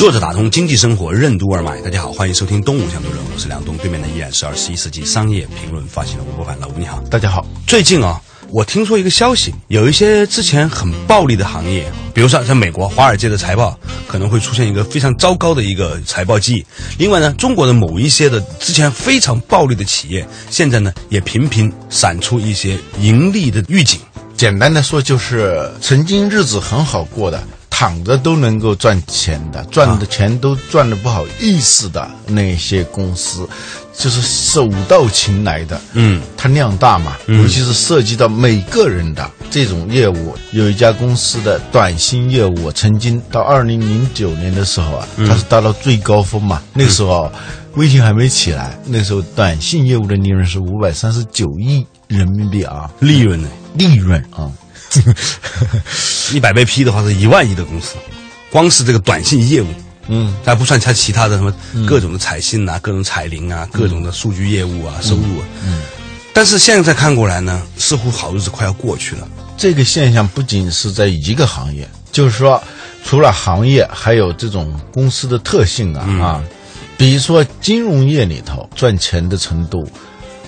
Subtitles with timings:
[0.00, 7.44] 坐着打通经济生活任督二脉，大家好，欢迎收听《东吴相对论》，我是梁东，对面的依然是二十一世纪商业评论发行人吴伯凡，老吴你好，大家好。
[7.66, 11.84] 最近啊，我听说一个消息，有一些之前很暴利的行业，
[12.14, 13.78] 比如说在美国华尔街的财报
[14.08, 16.64] 可能会出现一个非常糟糕的一个财报季。
[16.96, 24.00] 另外呢，中国的某一些的之前非常暴利的企业，现在呢也频频闪出一些盈利的预警。
[24.34, 27.38] 简单的说，就是曾经日子很好过的。
[27.80, 33.48] 躺着都能够赚钱的，赚的钱都赚的不好意思的那些公司，
[33.96, 35.80] 就是手到擒来的。
[35.94, 40.34] 嗯，它量大嘛，尤其是涉及到每个人的这种业务。
[40.52, 46.60] 有一家公司的短信业务，曾经到二零零九年的时候啊，它是达到最高峰嘛。
[46.74, 47.32] 那个时候
[47.76, 53.48] 微信还没起来，那时候短信业务的利润是五百三十九亿人民币啊，利润呢？
[53.72, 54.52] 利润啊。
[56.34, 57.94] 一百倍 P 的话是一万亿的公司，
[58.50, 59.66] 光是这个短信业务，
[60.08, 61.54] 嗯，还不算它其他的什么
[61.86, 65.46] 各种的彩信啊、各种彩铃啊、各种的数据业务啊、收入啊。
[65.64, 65.80] 嗯，
[66.32, 69.28] 但是现在看过来呢，似乎好日子快要过去了。
[69.56, 72.62] 这个现象不仅是在一个行业，就是说，
[73.04, 76.44] 除了行业，还有这种公司的特性啊啊，
[76.96, 79.86] 比如说金融业里头赚钱的程度，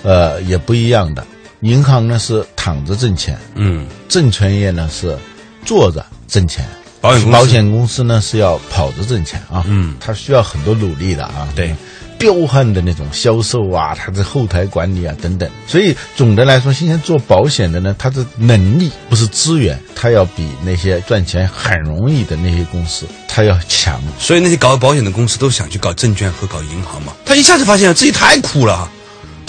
[0.01, 1.25] 呃，也不一样的。
[1.63, 5.17] 银行呢是躺着挣钱，嗯，证券业呢是
[5.65, 6.65] 坐着挣钱，
[6.99, 11.73] 保险保险公司呢是要跑着挣钱啊，嗯，它需要很多努力的啊，对，
[12.19, 24.01] 彪悍的那种销售啊，它的后台管理啊等等，所以总的来说，现在做保险的呢，它的能力不是资源，它要比那些赚钱很容易的那些公司，它要强。
[24.19, 28.89] 所以那些搞保险的公司都想去搞证券和搞银行嘛，他一下子发现自己太苦了。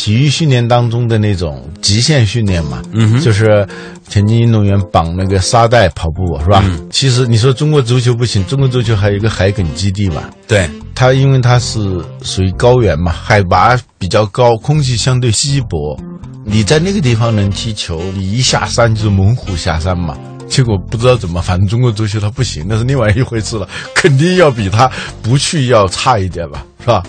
[0.05, 3.67] 体育训练当中的那种极限训练嘛，嗯就是
[4.11, 6.63] 田径运动员绑那个沙袋跑步是吧？
[6.67, 15.99] 嗯、其实你说中国足球不行，中国足球还有一个海埂基地嘛，对，它因为它是属于高原嘛，海拔比较高，空气相对稀薄，
[16.45, 20.19] 你在那个地方能踢球，你一下山就是猛虎下山嘛。
[20.47, 24.87] 结果不知道怎么，反正中国足球它不行，那是另外一回事了，肯定要比他
[25.23, 27.03] 不去要差一点吧，是吧？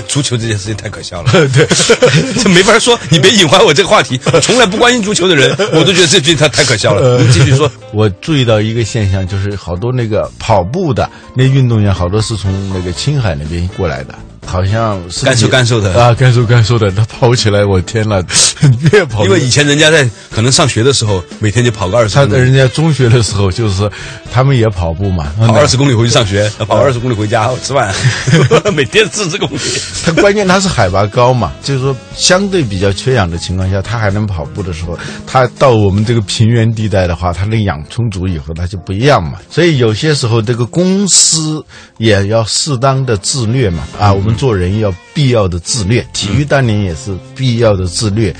[0.06, 1.66] 足球这件事情太可笑了， 对，
[2.42, 2.98] 这 没法说。
[3.10, 7.18] 你别引怀我这个话题，我从来不关心足球的人，我都觉得这句他太可笑了。
[7.18, 7.70] 你继续说。
[7.92, 14.14] 我注意到一个现象，就是好多那个跑步的那运动员，好多是从那个青海那边过来的，
[14.48, 18.22] 好像是甘肃甘肃的啊，甘肃甘肃的，他跑起来，我天呐，
[18.92, 22.14] 越跑因为以前人家在可能上学的时候，每天就跑个二十。
[22.14, 23.88] 他人家中学的时候就是
[24.32, 27.94] 他们也跑步嘛，跑二十公里回去上学，跑二十公里回家吃饭
[28.74, 29.58] 每天四十公里。
[30.04, 39.38] 他关键他是海拔高嘛，就是说相对比较缺氧的情况下，他还能跑步的时候，他到我们这个平原地带的话，他的氧充足以后，他就不一样嘛。
[39.50, 41.62] 所以有些时候这个公司
[41.98, 43.82] 也要适当的自虐嘛。
[43.98, 48.34] 啊，我们做人要必要的自律，体育锻炼也是必要的自虐。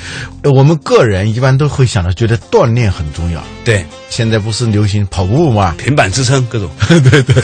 [0.45, 3.43] 我们个人一般都会想到，觉得锻炼很重要。
[3.65, 5.75] 对，现在不是流行跑步吗？
[5.77, 7.35] 平板支撑各种，对 对，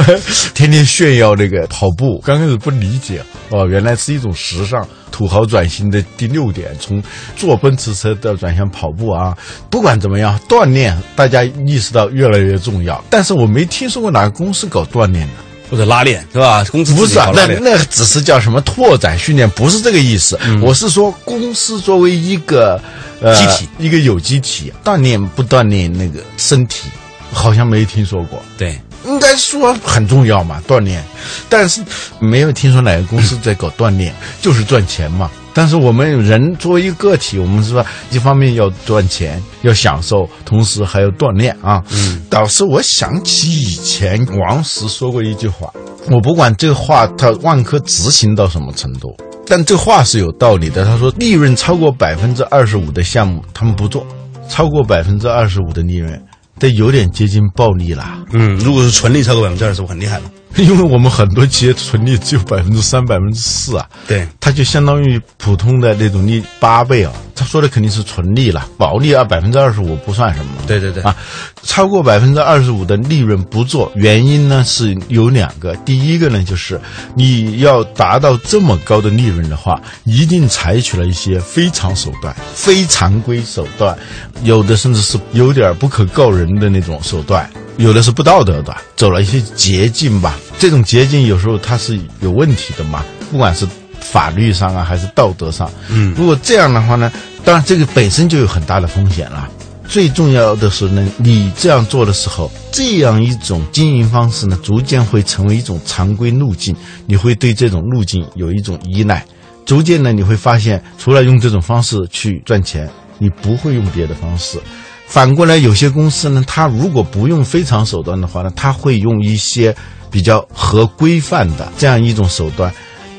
[0.54, 2.18] 天天炫耀那个跑步。
[2.24, 4.86] 刚开始不理解，哦，原来是一种时尚。
[5.12, 7.02] 土豪转型的第六点，从
[7.36, 9.34] 坐奔驰车到转向跑步啊，
[9.70, 13.02] 不管怎么样，锻炼大家意识到越来越重要。
[13.08, 15.32] 但是我没听说过哪个公司搞锻炼的。
[15.70, 16.64] 或者拉练是吧？
[16.70, 20.38] 公司不是啊，那那只是叫什么拓展训练，不是这个意思。
[20.60, 22.80] 我是说，公司作为一个
[23.20, 26.88] 呃机体，一个有机体，锻炼不锻炼那个身体，
[27.32, 28.42] 好像没听说过。
[28.56, 31.04] 对，应该说很重要嘛，锻炼。
[31.48, 31.82] 但是
[32.18, 35.30] 没有听说哪个公司在搞锻炼，就是赚钱嘛。
[35.56, 37.86] 但是我们人作为一个个体，我们是吧？
[38.10, 41.82] 一方面要赚钱，要享受，同时还要锻炼啊。
[41.92, 45.72] 嗯，导师我想起以前王石说过一句话，
[46.10, 49.08] 我不管这个话他万科执行到什么程度，
[49.46, 50.84] 但这话是有道理的。
[50.84, 54.06] 他说，利润超过百分之二十五的项目他们不做，
[54.50, 56.22] 超过百分之二十五的利润，
[56.58, 58.18] 这有点接近暴利了。
[58.34, 60.24] 嗯，如果是纯利超过百分之二十五，很厉害了。
[60.62, 67.12] 因为我们很多企业纯利只有百分之三、百分之四啊，对，它就相当于普通的那种利八倍啊。
[67.38, 70.50] 他说的肯定是纯利了，保利啊百分之二十五不算什么。
[70.66, 71.14] 对对对啊，
[71.62, 75.76] 超过百分之二十五的利润不做，原因呢是有两个。
[75.84, 76.80] 第一个呢就是
[77.14, 83.94] 你要达到这么高的利润的话，一定采取了一些非常手段、非常规手段，
[84.42, 87.46] 有的甚至是有点不可告人的那种手段。
[87.76, 90.38] 有的是不道德的，走了一些捷径吧。
[90.58, 93.66] 这种捷径有时候它是有问题的嘛，不管是
[94.00, 95.70] 法律上啊，还是道德上。
[95.90, 97.12] 嗯，如果这样的话呢，
[97.44, 99.48] 当然这个本身就有很大的风险了。
[99.88, 106.74] 最重要的是呢，你这样做的时候，这样一种经营方式呢，逐渐会成为一种常规路径，
[107.06, 109.24] 你会对这种路径有一种依赖。
[109.64, 112.88] 逐渐呢，你会发现，除了用这种方式去赚钱，
[113.18, 114.58] 你不会用别的方式。
[115.06, 119.74] 反过来，有些公司呢，它如果不用非常手段的话呢，它会用一些
[120.10, 122.72] 比较合规范的这样一种手段，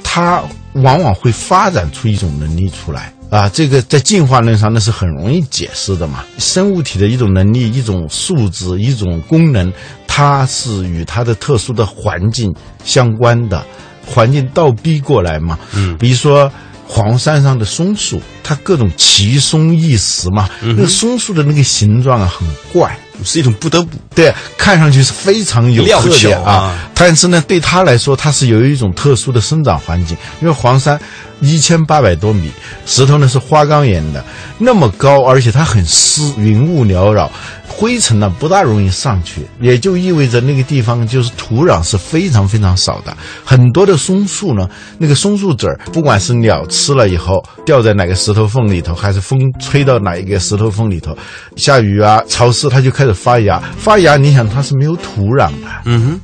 [0.03, 0.43] 它
[0.73, 3.49] 往往会发展出一种能力出来啊。
[3.49, 6.23] 这个在进化论上那是很容易解释的嘛。
[6.37, 9.71] 生物体的一种能力、一种素质、一种功能，
[10.05, 12.53] 它是与它的特殊的环境
[12.83, 13.65] 相关的，
[14.05, 15.57] 环境倒逼过来嘛。
[15.73, 16.51] 嗯，比如说。
[16.87, 26.73] 黄山上的松树，它各种奇松异石嘛，那个松树的那个形状啊，很怪，是一种不得不对，看上去是非常有特点啊。
[26.93, 30.99] 但是呢，对它来说，它是有一种特殊的生长环境，因为黄山
[31.41, 32.49] 一千八百多米，
[32.85, 34.23] 石头呢是花岗岩的，
[34.57, 37.29] 那么高，而且它很湿，云雾缭绕。
[37.67, 43.15] 灰尘呢不大容易上去，也就意味着那个地方就是土壤是非常非常少的。
[43.43, 44.67] 很多的松树呢，
[44.97, 51.15] 那个松树籽儿，不管是鸟吃了以后掉在哪个石头缝里头，还是风吹到哪一个石头缝里头，
[51.55, 53.61] 下雨啊潮湿，它就开始发芽。
[53.77, 55.67] 发芽，你想它是没有土壤的。
[55.85, 56.21] 嗯哼。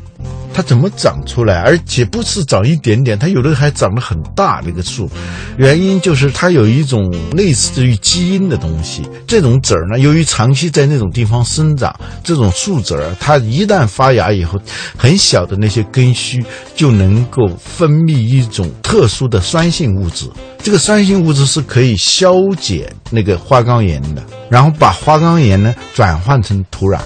[0.53, 1.61] 它怎么长出来？
[1.61, 4.61] 而且不是长一点点，它有的还长得很大。
[4.65, 5.09] 那个树，
[5.57, 9.01] 原因就是它有一种类似于基因的东西。
[9.27, 14.59] 这种籽儿呢，由于长期在那种地方生长，这种树籽儿，它一旦发芽以后，
[14.97, 16.45] 很小的那些根须
[16.75, 20.29] 就能够分泌一种特殊的酸性物质。
[20.61, 26.99] 这个酸性物质是可以消解那个花岗岩的，然后把花岗岩呢转换成土壤。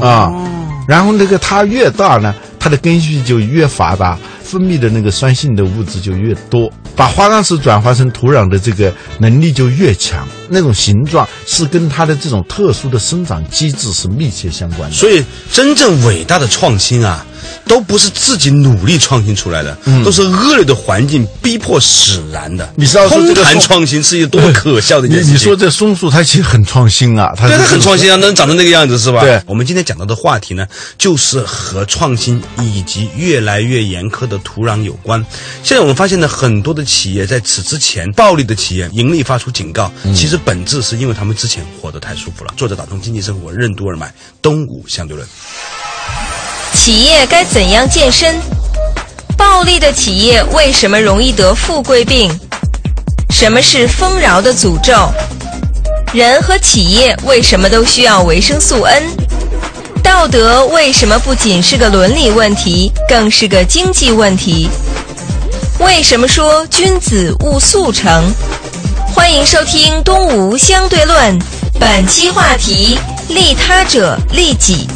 [0.00, 0.30] 啊，
[0.86, 10.26] 然后那个它越大呢，它的根系就越发达，分泌的那个酸性的物质就越多，把花岗石转化成土壤的这个能力就越强。
[10.48, 14.96] 那种形状是跟它的这种特殊的生长机制是密切相关的。
[14.96, 17.24] 所以，真正伟大的创新啊。
[17.66, 22.72] 都不是自己努力创新出来的，都是恶劣的环境逼迫使然的。
[22.76, 25.34] 你知道空谈创新是一个多么可笑的一件事情。
[25.34, 29.20] 你说这松树它其实很创新啊，它对它很创新啊，能长成那个样子是吧？
[29.20, 29.40] 对。
[29.46, 30.66] 我们今天讲到的话题呢，
[30.98, 35.24] 就是和创新以及越来越严苛的土壤有关。
[35.62, 42.52] 现在我们发现呢，很多的企业在此之前，暴利的企业盈利发出警告，其实本质是因为他们之前活得太舒服了。
[42.56, 45.26] 作者打通经济生活任督二脉，东吴相对论。
[46.84, 48.40] 企业该怎样健身？
[49.36, 52.28] 暴利的企业为什么容易得富贵病？
[53.30, 54.92] 什么是丰饶的诅咒？
[56.12, 59.04] 人和企业为什么都需要维生素 N？
[60.02, 64.68] 道德为什么不仅是个伦理问题，更是个经济问题？
[65.78, 68.24] 为什么说君子务速成？
[69.14, 71.38] 欢迎收听《东吴相对论》，
[71.78, 72.98] 本期话题：
[73.28, 74.88] 利他者利己。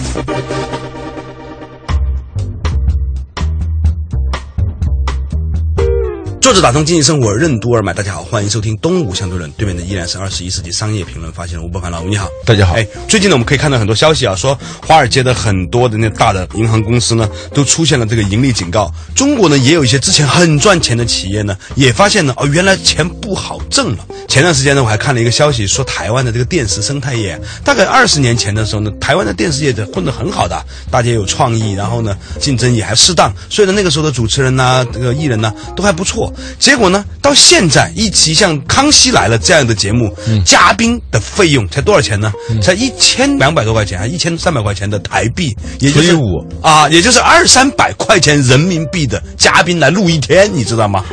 [6.46, 9.50] 作者打通经济生活任督二脉，大家好，欢迎收听东吴相对论。
[9.56, 12.74] 对面的依然是二十一世纪商业评论发现人吴伯凡老吴，你好，大家好。
[12.74, 14.56] 哎，最近呢，我们可以看到很多消息啊，说
[14.86, 18.94] 华尔街的很多的那大的银行公司呢，都出现了这个盈利警告。
[19.12, 24.06] 中国呢，也有一些之前很赚钱的企业呢，也发现呢，哦，原来钱不好挣了。
[24.28, 36.32] 前段时间呢，我还看了一个消息，说台湾的这个电视生态业，大概二十年前的时候呢，台湾的电视业的混得很好的，大家有创意，然后呢，竞争也还适当，所以呢，那个时候的主持人呐，这个艺人呐，都还不错。
[36.58, 37.04] 结果呢？
[37.20, 40.14] 到现在，一期像《康熙来了》这样的节目，
[40.44, 42.32] 嘉宾的费用才多少钱呢？
[42.62, 46.22] 才一千两百多块钱，还一千三百块钱的台币，也就是五
[46.62, 51.04] 啊，也就是二三百块钱人民币的嘉宾来录一天，你知道吗？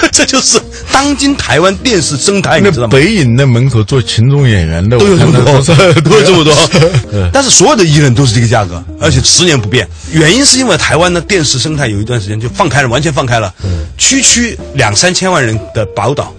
[0.00, 0.60] 这 这就是
[0.92, 2.90] 当今台湾电视生态，你知道吗？
[2.92, 5.44] 北影那门口做群众演员的都有这么多，
[6.02, 6.54] 都有这么多。
[7.32, 9.88] 但是所有的艺人都是这个价格，而且十年不变。
[10.12, 13.52] 原因是因为台湾的电视生态有一段时间就放开了，完全放开了，
[13.98, 16.32] 区区两三千万人的宝岛，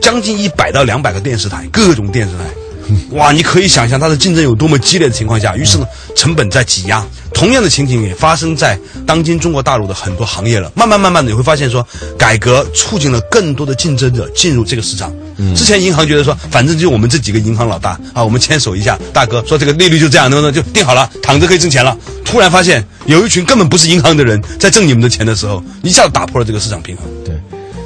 [0.00, 2.44] 将近一百到两百个电视台，各种电视台。
[3.12, 5.86] 哇，你可以想象它的竞争有多么激烈的情况下，于是呢，
[6.16, 7.04] 成本在挤压。
[7.32, 10.70] 同样的情景也发生在当今中国大陆的很多行业了。
[10.74, 11.86] 慢慢慢慢的，你会发现说，
[12.18, 15.12] 改革促进了更多的竞争者进入这个市场。
[15.56, 21.96] 之前银行觉得说，反正就我们这几个银行老大啊，我们牵手一下，大哥说这个利率就这样，能不能就定好了，躺着可以挣钱了。
[22.24, 27.06] 突然发现有一群根本不是银行的人在挣你们的钱的时候，一下子打破了这个市场平衡。
[27.24, 27.34] 对，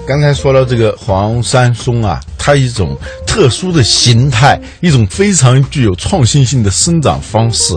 [0.06, 2.96] 刚才说到这个黄山松啊，它一种
[3.26, 7.74] 特殊的形态，一种非常具有创新性的生长方式。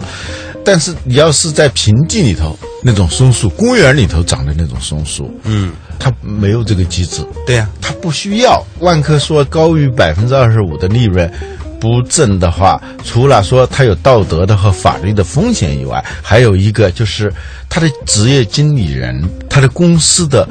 [0.63, 8.63] 但是你要是在平地里头那种松树，公园里头长的那种松树，嗯，它没有这个机制，对呀、它不需要。
[8.79, 11.31] 万科说高于百分之二十五的利润
[11.79, 17.33] 不挣的话，除了说它有道德的和法律的风险以外，还有一个就是
[17.67, 20.47] 他的职业经理人，他的公司的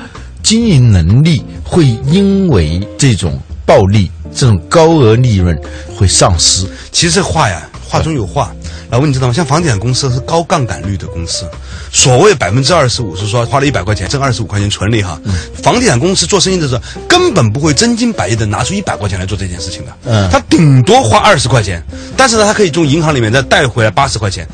[0.48, 5.54] 经营能力会因为这种暴利、这种高额利润
[5.94, 6.66] 会丧失。
[6.90, 8.50] 其实这话呀，话中有话。
[8.88, 9.32] 老问你知道吗？
[9.34, 11.44] 像房地产公司是高杠杆率的公司，
[11.92, 15.20] 所谓百分之二十五是说花了一百块钱挣二十五块钱纯利哈。
[15.62, 21.84] 房地产公司做生意的时候根本不会真金白银的拿出一百块钱来做这件事情的，嗯他顶多花二十块钱，
[22.16, 24.48] 但是呢，他可以从银行里面再贷回来八十块钱。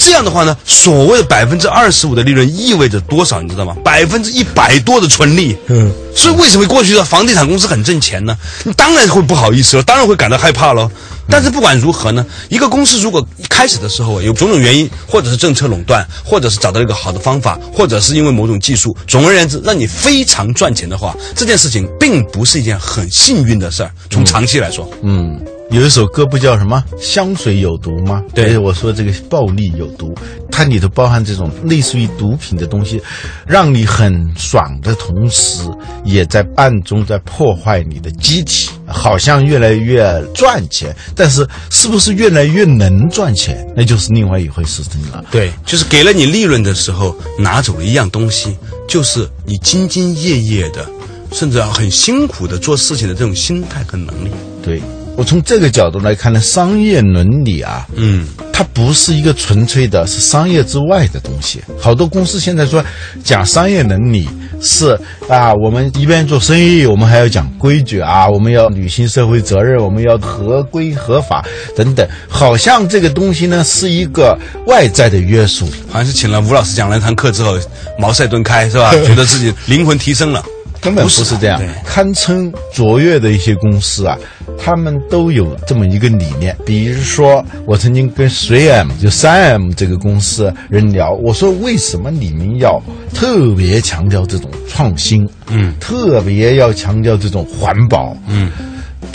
[0.00, 3.40] 这样的话呢，所谓的百分之二十五的利润意味着多少？
[3.42, 3.76] 你知道吗？
[3.84, 5.54] 百分之一百多的纯利。
[5.68, 8.36] 嗯，所以为什么过去的房地产公司很挣钱呢？
[8.64, 10.90] 你当然会不好意思了，当然会感到害怕喽。
[11.32, 23.90] 但是不管如何呢，一个公司如果一开始的时候有种种原因，或者是政策垄断，或者是找到一个好的方法，或者是因为某种技术，总而言之，让你非常赚钱的话，这件事情并不是一件很幸运的事儿。
[24.10, 25.40] 从长期来说，嗯，
[25.70, 28.22] 有一首歌不叫什么“香水有毒”吗？
[28.34, 30.12] 对我说这个暴力有毒，
[30.50, 33.00] 它里头包含这种类似于毒品的东西，
[33.46, 35.62] 让你很爽的同时，
[36.04, 40.02] 也在暗中在破坏你的机体，好像越来越
[40.34, 45.24] 赚钱，但是是不是越来越能赚钱，那就是另外一回事情了。
[45.30, 48.56] 对，就是给了你利润的时候，拿走了一样东西，
[48.88, 50.84] 就是你兢兢业业的，
[51.32, 54.30] 甚至很辛苦的做事情的这种心态和能力。
[54.62, 54.82] 对
[55.16, 61.60] 我从这个角度来看呢，商业伦理啊，嗯，它不是一个纯粹的是商业之外的东西。
[61.78, 62.82] 好多公司现在说
[63.22, 64.26] 讲商业伦理
[64.62, 64.98] 是
[65.28, 71.44] 啊，我们一边做生意，我们还要讲规矩啊，我们要履行社会责任，我们要合规合法
[71.76, 75.66] 等等，好像这个东西呢是一个外在的约束。
[75.90, 77.58] 好像是请了吴老师讲了一堂课之后，
[77.98, 78.90] 茅塞顿开是吧？
[79.04, 80.42] 觉得自己灵魂提升了。
[80.80, 84.16] 根本不是这样，堪称卓越的一些公司啊，
[84.58, 86.56] 他们都有这么一个理念。
[86.64, 92.80] 比如说，我曾经跟 3M 就三 M 这个公司人聊，我说为什么你们要
[93.14, 95.28] 特别强调这种创新？
[95.48, 98.16] 嗯，特别要强调这种环保？
[98.28, 98.50] 嗯。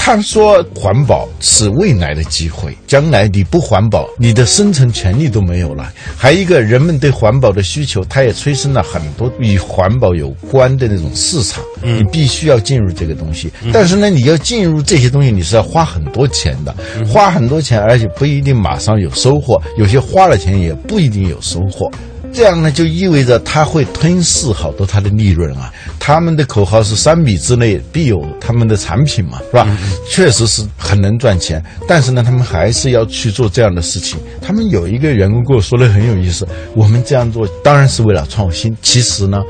[0.05, 5.91] 他说：“环保是未来的机会，将来你不环保，你的生存权利都没有了。
[6.15, 11.63] 还有一个，人们对环保的需求，它也催生了很多与环保有关的那种市场。
[11.81, 16.75] 你必须要进入这个东西，但是呢，你要进入这些东西，你是要花很多钱的，
[17.07, 21.89] 花很多钱，而且不一定马上有收获，有些花了钱也不一定有收获。”
[22.35, 25.71] 这样呢，就意味着他会吞噬好多他的利润啊。
[25.97, 29.67] 他们的口号是三米之内必有他们的产品嘛，是吧？
[30.09, 34.19] 确实是很能赚钱，但是呢，他们还是要去做这样的事情。
[34.41, 39.41] 他们有一个员工跟我说的很有意思，我们这样做当然是为了创新，其实呢，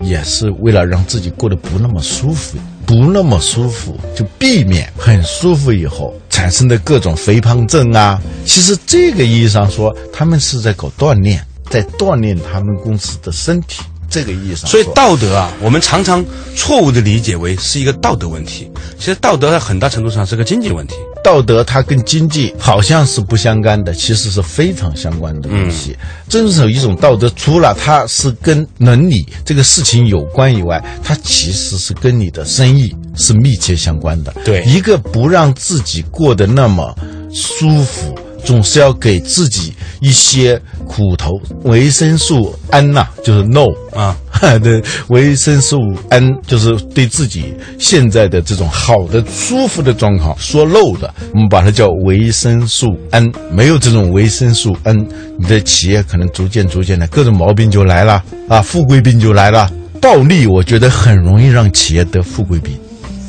[0.00, 2.56] 也是为了让自己过得不那么舒服。
[2.84, 8.20] 不那么舒服，就避免很舒服以后产生的各种肥胖症啊。
[8.44, 11.42] 其实这个意义上说，他们是在搞锻炼，
[11.72, 13.82] 在锻炼他们公司的身体。
[14.10, 16.22] 这个意义上，所以道德啊，我们常常
[16.54, 18.70] 错误的理解为是一个道德问题。
[18.98, 20.96] 其实道德在很大程度上是个经济问题。
[21.24, 25.96] 道德它跟经济好像是不相干的，其实是非常相关的东西。
[26.28, 34.34] 遵守一种道德，除了它是跟伦理这个事情有关以外，它其实是跟你的生意是密切相关的。
[34.44, 36.94] 对一个不让自己过得那么
[37.32, 38.14] 舒服。
[38.44, 44.16] 总是要给自己一些苦头，维生素 N 呐、就是 no 啊，
[44.62, 45.78] 对，维生素
[46.10, 53.32] N 就是对自己现在的这种好的、舒服的状况说 no 的，我们把它叫维生素 N。
[53.50, 55.06] 没有这种维生素 N，，
[55.38, 59.70] 你的企业可能逐渐、逐渐的各种毛病就来了啊，富贵病就来了。
[60.00, 62.76] 暴利，我觉得很容易让企业得富贵病。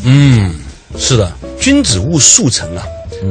[0.06, 0.52] 嗯，
[0.98, 2.84] 是的，君子务速成啊。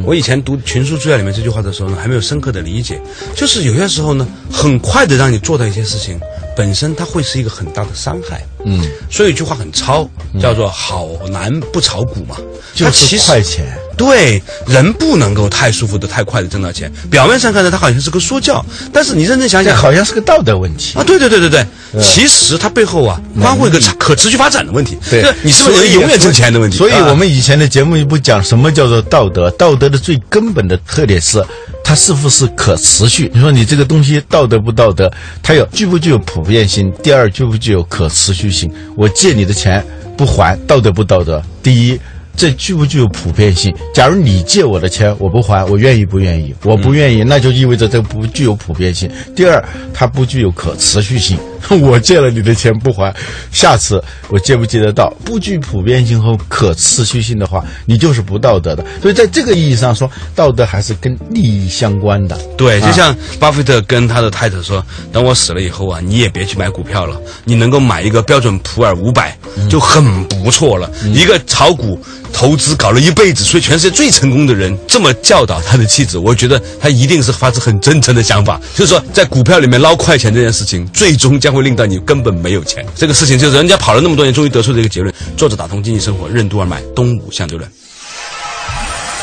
[0.04, 3.00] 我以前读群书治要里面这句话的时候呢，还没有深刻的理解，
[3.37, 6.18] 就是有些时候呢，很快的让你做到一些事情，
[6.56, 8.44] 本身它会是一个很大的伤害。
[8.64, 8.80] 嗯，
[9.11, 10.08] 所以有一句话很糙，
[10.40, 12.37] 叫做“好男不炒股”嘛。
[12.75, 13.66] 就是它其实快钱。
[13.96, 16.90] 对，人不能够太舒服的、太快的挣到钱。
[17.11, 21.04] 表面上看着他好像是个说教，但是你认真想想，好像是个道德问题啊，。
[21.04, 21.66] 对对对对对，
[22.02, 24.99] 其实它背后啊，关乎一个可持续发展的问题。
[25.11, 26.78] 对你是不是能永远挣钱的问题？
[26.78, 31.44] 所以啊我们以前的节目不讲什么叫做道德，道德的最根本的特点是
[31.84, 33.30] 它是不是可持续。
[33.34, 35.11] 你说你这个东西道德不道德，
[35.42, 36.92] 它有具不具有普遍性？
[37.02, 38.72] 第二，具不具有可持续性？
[38.96, 39.84] 我借你的钱
[40.16, 41.42] 不还，道德不道德？
[41.62, 42.00] 第一。
[42.36, 43.74] 这具不具有普遍性？
[43.94, 46.54] 假如你借我的钱我不还，我愿意不愿意？
[46.64, 49.10] 我不愿意，那就意味着这不具有普遍性。
[49.36, 49.62] 第二，
[49.94, 51.38] 它不具有可持续性。
[51.81, 53.14] 我借了你的钱不还，
[53.50, 55.12] 下次我借不借得到？
[55.25, 58.85] 不具普遍性和可持续性的话，你就是不道德的。
[59.00, 62.38] 所以在这个意义上说，道德还是跟利益相关的。
[62.57, 69.37] 对，就像巴菲特跟他的太太说：“等我死了以后啊，你也别去买股票了，你能够买一个标准普尔五百
[69.69, 70.90] 就很不错了。
[71.14, 71.99] 一个炒股
[72.33, 82.85] 投资搞了一辈子，所以全世界最成功的人这么教导他的妻子，我觉得他一定是发自很真诚的想法，就是说在股票里面捞快钱这件事情，最终将会令到你根本没有钱。
[82.97, 85.14] 这个事情就是人家跑了那么多年，终于得出这个结论。
[85.37, 87.71] 作者打通经济生活，任督二脉，东吴相对论。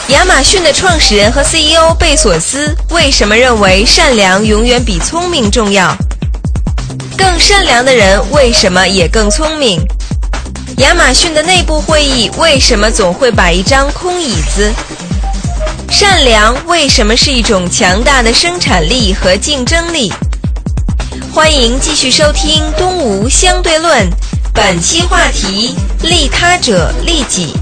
[0.09, 5.95] 亚马逊的创始人和 CEO 贝索斯为什么认为善良永远比聪明重要？
[7.15, 9.79] 更善良的人为什么也更聪明？
[10.77, 14.71] 亚马逊的内部会议为什么总会摆一张空椅子？
[15.91, 20.11] 善良为什么是一种强大的生产力和竞争力？
[21.33, 24.09] 欢迎继续收听《东吴相对论》，
[24.53, 27.53] 本期话题：利他者利己。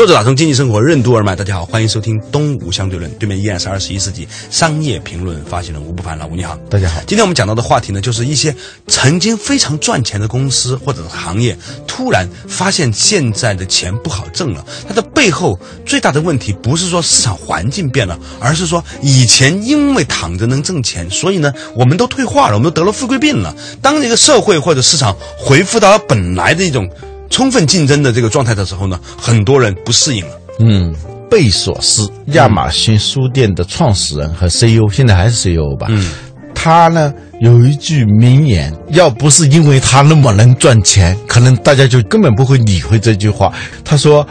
[0.00, 11.54] 作者打通经济生活任督二脉，大家好，欢迎收听东吴相对论，对面依然是二十一世纪商业评论发行人吴不凡，老吴你好，大家好今天我们讲到的话题呢，就是一些曾经非常赚钱的公司或者行业，
[11.86, 23.54] 突然发现现在的钱不好挣了，它的背后最大的问题不是说市场环境变了，而是说以前因为躺着能挣钱，所以呢，我们都退化了，我们都得了富贵病了。
[23.82, 26.88] 当这个社会或者市场恢复到了本来的一种
[27.30, 30.32] 充分竞争的这个状态的时候呢，很多人不适应了。
[30.58, 30.94] 嗯，
[31.30, 35.86] 贝索斯，亚马逊书店的创始人和 CEO，现在还是 CEO 吧？
[35.88, 36.10] 嗯，
[36.54, 43.50] 他呢有一句名言，要不是因为他那么能赚钱，可能大家就根本不会理会这句话。
[43.84, 44.26] 他说：“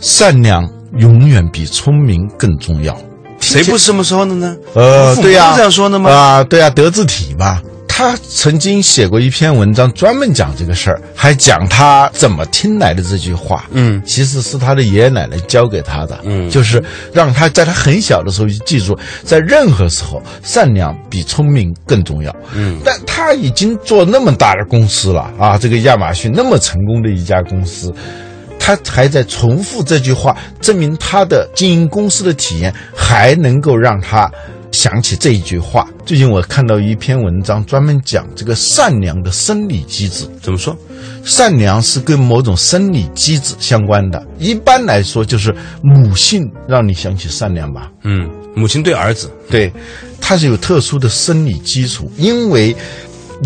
[0.00, 2.96] 善良永远比聪明更重要。”
[3.40, 4.56] 谁不是这么说的呢？
[4.74, 6.10] 呃，对呀、不是这样说的吗？
[6.10, 7.60] 啊、对呀、德智体嘛。
[7.96, 13.66] 他曾经写过一篇文章，专门讲这个事儿，还讲他怎么听来的这句话。
[13.70, 16.18] 嗯其实是他的爷爷奶奶教给他的。
[16.24, 22.34] 嗯就是让他在他很小的时候就记住，在任何时候，善良比聪明更重要。
[22.52, 27.94] 嗯，但他已经做那么大的公司了啊，这个亚马逊那么成功的一家公司。
[28.58, 34.28] 他还在重复这句话，证明他的经营公司的体验还能够让他
[34.74, 35.88] 想起这一句话。
[36.04, 40.28] 最近我看到一篇文章，专门讲这个善良的生理机制。
[40.42, 40.76] 怎么说？
[41.24, 47.90] 善良是跟某种生理机制相关的，一般来说就是母性让你想起善良吧。
[48.02, 49.72] 嗯，母亲对儿子，对，
[50.20, 52.76] 它是有特殊的生理基础，因为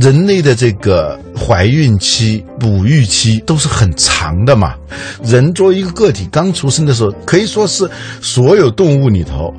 [0.00, 4.74] 人类的这个怀孕期、哺育期都是很长的嘛。
[5.22, 7.88] 人作为一个个体刚出生的时候，可以说是
[8.20, 9.54] 所有动物里头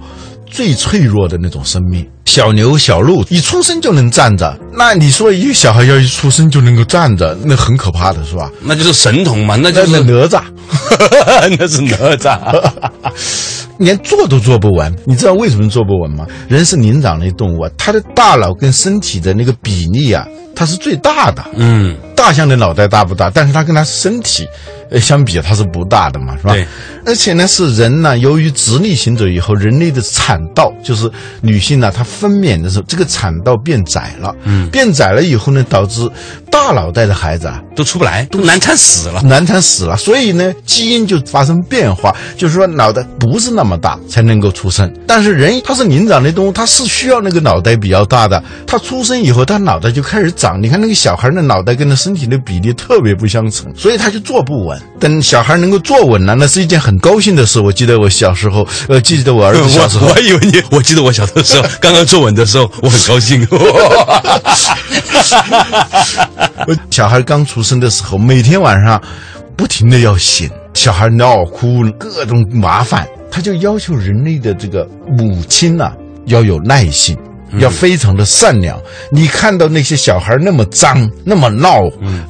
[0.50, 2.08] 最脆弱的那种生命。
[2.26, 8.52] 小牛、小鹿一出生就能站着，那你说一个小孩要一出生就能够站着，那很可怕的是吧？
[8.62, 10.42] 那就是神童嘛，那那就是那哪吒。
[11.58, 12.72] 那是哪吒。
[13.80, 16.28] 连坐都坐不稳，你知道为什么坐不稳吗？
[16.50, 21.44] 人是灵长类动物啊，它的大脑跟身体的那个比例啊，它是最大的。
[21.56, 23.32] 嗯，大象的脑袋大不大？
[23.34, 24.46] 但是它跟它身体，
[24.92, 26.54] 呃，相比它是不大的嘛，是吧？
[26.54, 26.66] 对。
[27.06, 31.10] 而且呢，是人呢，由于直立行走以后，人类的产道就是
[31.42, 34.36] 女性呢，她分娩的时候，这个产道变窄了。
[34.44, 34.70] 嗯。
[34.70, 36.10] 变窄了以后呢，导致
[36.52, 39.22] 大脑袋的孩子啊，都出不来，都难产死了。
[39.22, 44.92] 难产死了，所以呢，基因就发生变化，就是说脑袋不是那么大才能够出生。
[45.08, 48.44] 但是人他是灵长类动物，他是需要那个脑袋比较大的。
[48.68, 50.62] 他出生以后，他脑袋就开始长。
[50.62, 54.79] 你看那个小孩的脑袋跟他身体的比例特别不相称，所以他就坐不稳。
[55.00, 57.60] 等小孩能够坐稳了，那是一件很高兴的事。
[57.60, 63.48] 我记得我小时候，呃，记得我儿子 小时候我，我还以为你， 我记得我小的时候， 刚刚坐稳的时候，我很高兴。
[66.92, 69.02] 小孩刚出生的时候，每天晚上
[69.56, 74.88] 不停的要醒，小孩闹哭，各种麻烦，他就要求人类的这个
[75.18, 75.92] 母亲呐、
[76.26, 77.18] 要有耐心。
[77.58, 78.80] 要非常的善良。
[79.12, 81.80] 你看到那些小孩那么脏、那么闹，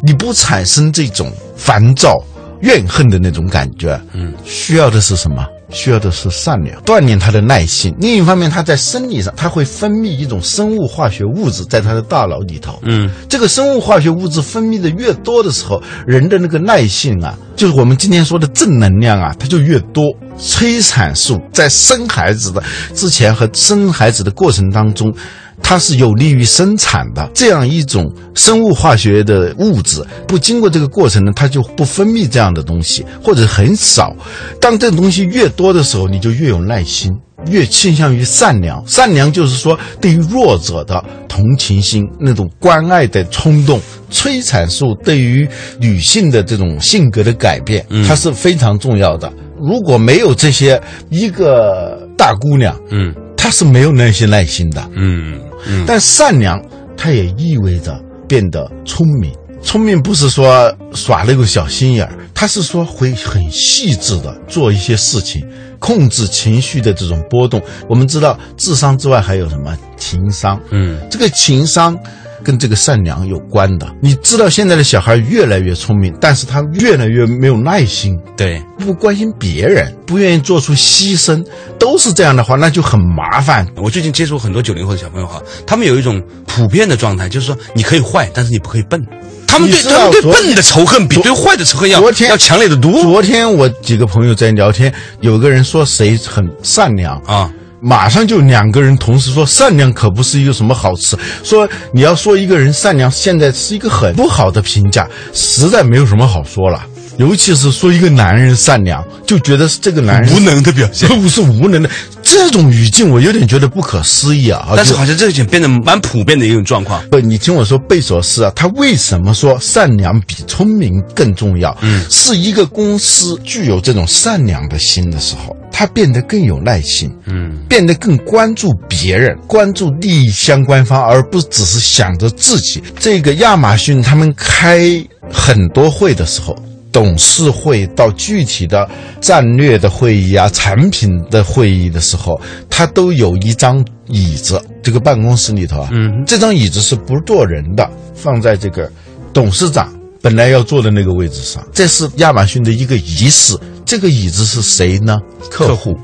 [0.02, 2.18] 你不产生这种烦躁、
[2.62, 5.46] 怨恨的那种感觉，嗯，需要的是什么？
[5.72, 7.94] 需要的是善良，锻炼他的耐心。
[8.00, 12.80] 另一方面，他在生理上，他会分泌一种生物化学物质在他的大脑里头。
[12.82, 20.06] 嗯，这个生物化学物质分泌的越多的时候，人的那个耐性啊，就是我们今天说的正能量啊，它就越多。
[20.40, 22.64] 催产素在生孩子的
[22.96, 25.14] 之前和生孩子的过程当中。
[25.62, 34.16] 它是有利于生产的这样一种生物化学的物质，不经过这个过程呢，它就不分泌这样的东西，或者很少。
[34.60, 37.12] 当这种东西越多的时候，你就越有耐心，
[37.48, 38.84] 越倾向于善良。
[38.88, 43.80] 善良就是说，对于弱者的同情心、那种关爱的冲动。
[44.12, 45.48] 催产素对于
[45.80, 49.32] 女性的这种性格的改变，它是非常重要的。
[49.60, 55.40] 如果没有这些，一个大姑娘，嗯，她是没有那些耐心的，嗯。
[55.86, 56.62] 但善良，
[56.96, 59.34] 它也意味着变得聪明。
[59.62, 65.46] 聪明不是说耍那个小心眼儿，他是说会很细致的做一些事情，
[65.80, 67.62] 控制情绪的这种波动。
[67.90, 70.58] 我们知道，智商之外还有什么情商？
[70.72, 71.98] 嗯，这个情商。
[72.44, 81.46] 跟这个善良有关的，你知道现在的小孩越来越聪明，但是他越来越没有耐心，对，不关心别人，不愿意做出牺牲，
[81.78, 83.68] 都是这样的话，那就很麻烦。
[83.76, 89.04] 我最近接触很多九零后的小朋友哈，他们有一种普遍的状态，就是说你可以坏，但是你不可以笨。
[89.48, 93.02] 他们对他们对笨的仇恨比对坏的仇恨要要强烈的多。
[93.02, 97.52] 昨天我几个朋友在聊天，有个人说谁很善良啊。
[97.82, 106.84] 马上就两个人同时说善良可不是一个什么好词，说你要说一个人善良，现在是一个很不好的评价，实在没有什么好说了。
[107.20, 111.90] 尤其是说一个男人善良，就觉得是这个男人无能的表现， 不是无能的
[112.24, 114.70] 这种语境，我有点觉得不可思议啊！
[114.74, 117.04] 但是好像这已经变得蛮普遍的一种状况。
[117.10, 121.76] 不，你听我说，贝索斯啊，他为什么说善良比聪明更重要？
[121.82, 132.82] 嗯，是一个公司具有这种善良的心的时候，他变得更有耐心，嗯，变得更关注别人，关注利益相关方，而不只是想着自己。
[132.98, 136.58] 这个亚马逊他们开很多会的时候。
[136.92, 138.90] 董事会到具体的
[139.22, 148.92] 战略的会议啊、产品的会议的时候，他都有一张椅子，这个办公室里头啊，嗯，这张椅子是不坐人的，放在这个
[149.34, 151.64] 董事长本来要坐的那个位置上。
[151.74, 153.58] 这是亚马逊的一个仪式。
[153.86, 155.18] 这个椅子是谁呢？
[155.50, 155.98] 客户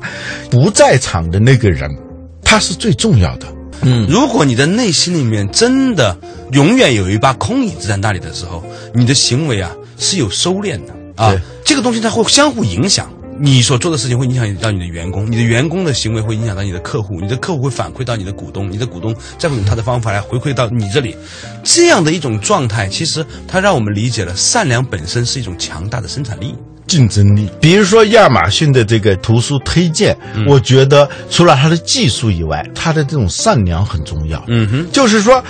[0.50, 1.88] 不在场的那个人，
[2.42, 3.46] 他是最重要的。
[3.82, 6.16] 嗯，如果你的内心里面真的
[6.52, 9.70] 永远有一把空椅子在那里的时候，你的行为啊。
[9.98, 10.94] 是有收敛的。
[11.16, 11.34] 啊，
[11.64, 13.10] 这个东西它会相互影响，
[13.40, 21.16] 你所做的事情会影响到你的员工，你的员工的行为会影响到你的客户，你的客户会反馈到你的股东，你的股东再会用他的方法来回馈到你这里，
[21.64, 26.54] 这样的一种状态，其实它让我们理解了善良本身是一种强大的生产力、
[26.86, 27.48] 竞争力。
[27.60, 30.16] 比如说亚马逊的这个图书推荐，
[30.48, 34.42] 我觉得除了它的技术以外，它的这种善良很重要。
[34.48, 35.42] 嗯哼，就是说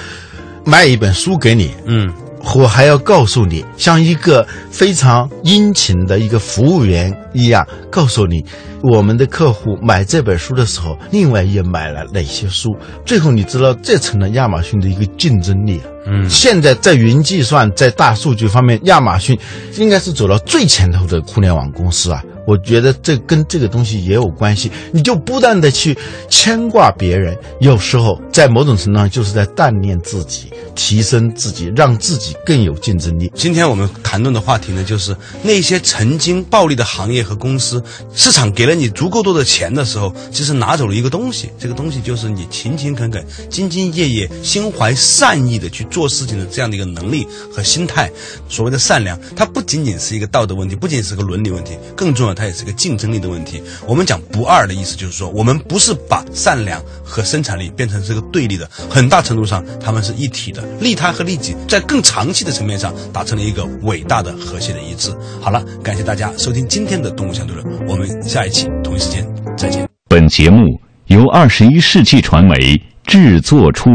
[0.64, 2.12] 卖一本书给你，嗯。
[2.54, 8.44] 我还要告诉你，像一个非常殷勤的一个服务员一样，告诉你
[8.82, 12.70] 我们的客户买这本书的时候，另外也买了哪些书。
[13.04, 15.80] 最后，你知道这成了亚马逊的一个竞争力。
[16.06, 19.38] 嗯，现在在云计算、在大数据方面，亚马逊
[19.76, 22.22] 应该是走到最前头的互联网公司啊。
[22.46, 24.70] 我觉得这跟这个东西也有关系。
[24.92, 25.98] 你就不断的去
[26.30, 30.52] 牵挂别人，有时候在某种程度上就是在锻炼自己。
[30.76, 33.32] 提升自己，让自己更有竞争力。
[33.34, 41.48] 今天我们谈论的话题呢，就是那些曾经暴利的行业和公司，市场给了你足够多的钱的时候，其实拿走了一个东西。
[41.58, 48.10] 这个东西就是你勤勤恳恳、兢兢业业、心怀善意的去做事情的这样的一个能力和心态。
[48.50, 53.62] 所谓的善良，它不仅仅是一个道德问题，不仅是个伦理问题，更重要，它也是个竞争力的问题。
[53.86, 60.62] 我们讲不二的意思，就是说，我们不是把善良和生产力变成这个对立的，很大程度上，他们是一体的。
[60.82, 65.10] 利他和利己，在更长期的层面上达成了一个伟大的和谐的一致。
[65.40, 69.88] 好了，感谢大家收听今天的《动物相对论》，我们下一期同一时间再见。
[70.10, 70.58] 本节目
[71.06, 73.88] 由二十一世纪传媒制作出。